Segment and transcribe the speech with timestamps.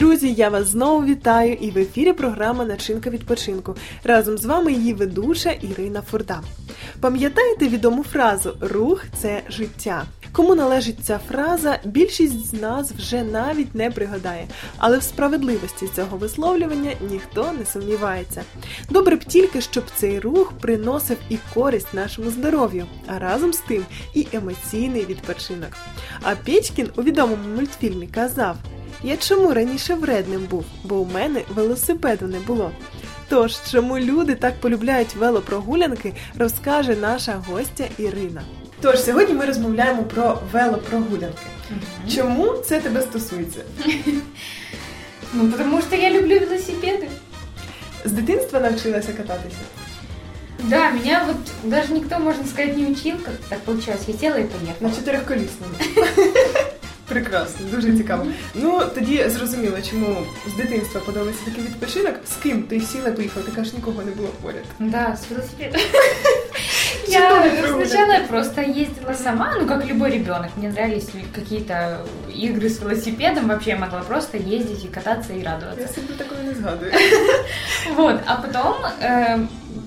[0.00, 3.76] Друзі, я вас знову вітаю і в ефірі програма Начинка відпочинку.
[4.04, 6.40] Разом з вами її ведуча Ірина Фурда.
[7.00, 10.04] Пам'ятаєте відому фразу Рух це життя.
[10.32, 14.46] Кому належить ця фраза, більшість з нас вже навіть не пригадає,
[14.78, 18.42] але в справедливості цього висловлювання ніхто не сумнівається.
[18.90, 23.84] Добре б тільки, щоб цей рух приносив і користь нашому здоров'ю, а разом з тим
[24.14, 25.70] і емоційний відпочинок.
[26.22, 28.56] А Печкін у відомому мультфільмі казав:
[29.02, 32.70] Я чому раніше вредним був, бо у мене велосипеду не було.
[33.28, 38.42] Тож, чому люди так полюбляють велопрогулянки, розкаже наша гостя Ірина.
[38.80, 41.42] Тож сьогодні ми розмовляємо про велопрогулянки.
[42.14, 43.60] Чому це тебе стосується?
[45.32, 47.08] Ну, потому что я люблю велосипеды.
[48.04, 49.56] З дитинства навчилася кататися?
[50.58, 51.36] Да, меня вот
[51.70, 54.00] даже никто, можно сказать, не учил, как так получилось.
[54.08, 54.46] Я села и
[54.80, 55.70] На поехала.
[57.09, 57.09] чотирьохколісному.
[57.09, 58.25] Прекрасно, дуже цікаво.
[58.55, 62.15] Ну тоді зрозуміло, чому з дитинства подобається такий відпочинок.
[62.27, 63.45] З ким ти сіла і поїхала?
[63.45, 64.63] Ти кажеш, нікого не було поряд.
[64.79, 65.81] Да, с велосипедом.
[67.05, 67.85] Чего Я вы пробовали?
[67.85, 70.49] сначала я просто ездила сама, ну как любой ребенок.
[70.57, 71.99] Мне нравились какие-то
[72.33, 73.47] игры с велосипедом.
[73.47, 75.87] Вообще я могла просто ездить и кататься и Я радоваться.
[75.93, 76.91] себе такого не згадую.
[77.95, 79.37] Вот, а потом э,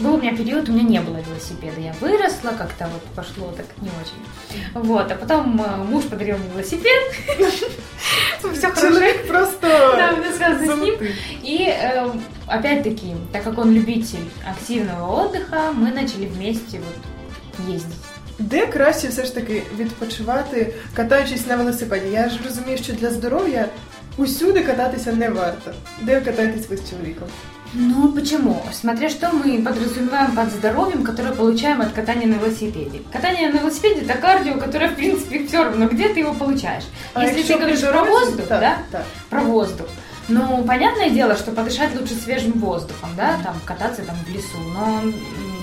[0.00, 1.80] был у меня период, у меня не было велосипеда.
[1.80, 4.82] Я выросла, как-то вот пошло так не очень.
[4.86, 7.14] Вот, а потом э, муж подарил мне велосипед.
[8.54, 8.80] Все хорошо.
[8.88, 10.96] Чоловік просто Да, мне связано с ним.
[10.96, 11.14] золотий.
[11.42, 12.10] И э,
[12.46, 17.96] опять-таки, так как он любитель активного отдыха, мы начали вместе вот ездить.
[18.38, 22.06] Де краще все ж таки відпочивати, катаючись на велосипеді?
[22.12, 23.68] Я ж розумію, що для здоров'я
[24.16, 25.70] усюди кататися не варто.
[26.02, 27.28] Де ви катаєтесь ви з чоловіком?
[27.73, 28.61] Ну почему?
[28.73, 33.01] Смотря что мы подразумеваем под здоровьем, которое получаем от катания на велосипеде.
[33.11, 36.83] Катание на велосипеде это кардио, которое в принципе все равно, где ты его получаешь.
[37.15, 39.05] Если якщо ты говоришь про воздух, так, да, Так.
[39.29, 39.87] про воздух.
[40.27, 44.57] Ну, понятное дело, что подышать лучше свежим воздухом, да, там кататься там в лесу.
[44.73, 45.01] Но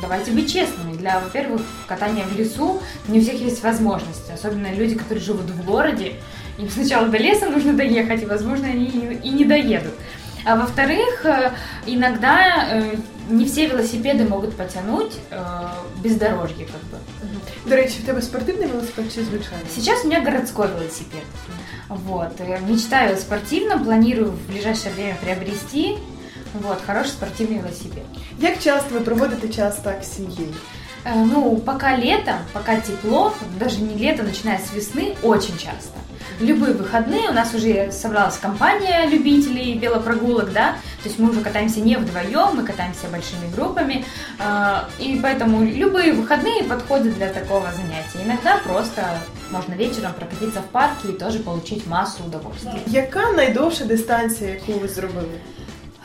[0.00, 0.96] давайте быть честными.
[0.96, 4.32] Для, во-первых, катания в лесу не у всех есть возможности.
[4.32, 6.14] Особенно люди, которые живут в городе.
[6.58, 8.86] Им сначала до леса нужно доехать, и, возможно, они
[9.22, 9.94] и не доедут.
[10.45, 11.51] А во-вторых, э,
[11.87, 12.95] иногда э,
[13.29, 15.43] не все велосипеды могут потянуть э,
[16.03, 16.97] бездорожье, как бы.
[17.65, 19.65] До речі, в тебе спортивний велосипед чи звичайний?
[19.75, 21.23] Сейчас у меня городской велосипед.
[21.89, 22.39] Вот.
[22.39, 25.97] э, Мечтаю о спортивном, планирую в ближайшее время приобрести
[26.53, 28.03] вот, хороший спортивный велосипед.
[28.39, 30.53] Як часто ви проводите час так з сім'єю?
[31.04, 35.98] Э, Ну, пока лето, пока тепло, даже не лето, начиная с весны, очень часто.
[36.40, 40.72] Любые выходные у нас уже собралась компания любителей велопрогулок, да,
[41.02, 44.04] то есть мы уже катаемся не вдвоем, мы катаемся большими группами,
[44.38, 48.20] э, и поэтому любые выходные подходят для такого занятия.
[48.24, 49.02] Иногда просто
[49.50, 52.80] можно вечером прокатиться в парке и тоже получить массу удовольствия.
[52.86, 55.40] Яка найдовша дистанція, яку ви зробили?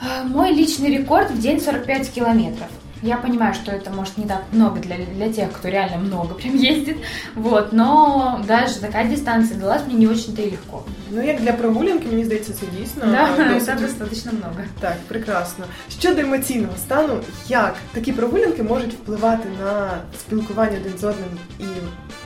[0.02, 2.68] Э, Мой личный рекорд в день 45 километров.
[3.03, 6.55] Я понимаю, что это может не так много для, для тех, кто реально много прям
[6.55, 6.97] ездит,
[7.35, 10.83] вот, но даже такая дистанция далась мне не очень-то и легко.
[11.09, 14.55] Ну як для прогулянки, мені здається, це дійсно Да, досить это достаточно много.
[14.79, 15.65] Так, прекрасно.
[15.99, 19.89] Щодо емоційного стану, як такі прогулянки можуть впливати на
[20.19, 21.63] спілкування один з одним і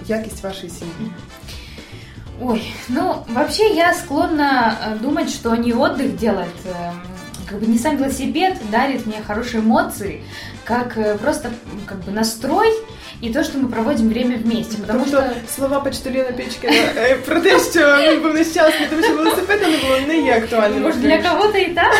[0.07, 1.11] якість вашої сім'ї?
[2.41, 6.93] Ой, ну, вообще я склонна э, думать, что не отдых делает, эм,
[7.49, 10.23] как бы не сам велосипед дарит мне хорошие эмоции,
[10.63, 11.53] как э, просто м,
[11.85, 12.69] как бы настрой
[13.21, 17.41] и то, что мы проводим время вместе, потому тобто что слова почтальона Печкіна е, про
[17.41, 20.81] те, що він був нещасний, тому що велосипеда не було, не є актуальним.
[20.83, 21.95] Может, для кого-то и так.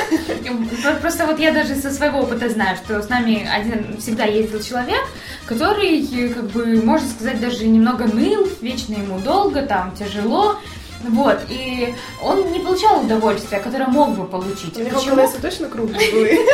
[1.02, 5.02] Просто вот я даже со своего опыта знаю, что с нами один всегда ездил человек,
[5.50, 10.60] который, э, как бы, можно сказать, даже немного ныл, вечно ему долго, там, тяжело.
[11.09, 14.77] вот, и он не получал удовольствия, которое мог бы получить.
[14.77, 15.29] У нього Почему?
[15.43, 16.47] точно круглі були.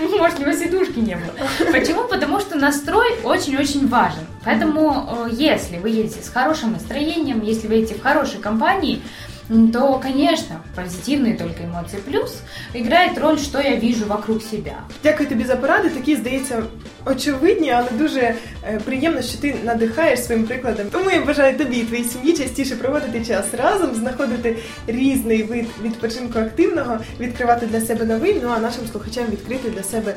[0.18, 1.72] Может, у него сидушки не было.
[1.72, 2.04] Почему?
[2.04, 4.26] Потому что настрой очень-очень важен.
[4.44, 9.02] Поэтому, э, если вы едете с хорошим настроением, если вы едете в хорошей компании,
[9.48, 11.98] то, конечно, позитивные только эмоции.
[11.98, 12.42] Плюс
[12.72, 14.84] играет роль, что я вижу вокруг себя.
[15.02, 15.88] Дякую тобі за поради.
[15.88, 16.62] Такі, здається,
[17.04, 20.86] очевидні, але дуже е, приємно, що ти надихаєш своїм прикладом.
[20.90, 24.56] Тому я бажаю тобі і твоїй сім'ї частіше проводити час разом, знаходити
[24.86, 28.40] різний вид відпочинку активного, відкривати для себе новий.
[28.42, 30.14] Ну а нашим слухачам відкрити для себе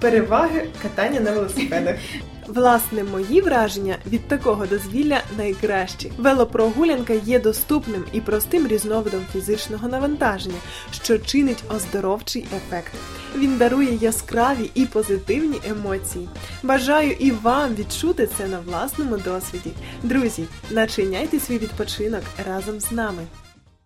[0.00, 1.96] переваги катання на велосипедах.
[2.54, 6.12] Власне, мої враження від такого дозвілля найкращі.
[6.18, 10.58] Велопрогулянка є доступним і простим різновидом фізичного навантаження,
[10.90, 12.92] що чинить оздоровчий ефект.
[13.36, 16.28] Він дарує яскраві і позитивні емоції.
[16.62, 19.70] Бажаю і вам відчути це на власному досвіді.
[20.02, 23.22] Друзі, начиняйте свій відпочинок разом з нами.